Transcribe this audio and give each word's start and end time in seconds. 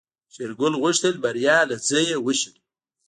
شېرګل 0.33 0.73
غوښتل 0.81 1.13
ماريا 1.23 1.57
له 1.69 1.75
ځايه 1.87 2.17
وشړي. 2.25 2.59